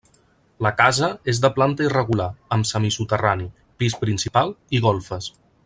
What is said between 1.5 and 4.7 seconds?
planta irregular amb semisoterrani, pis principal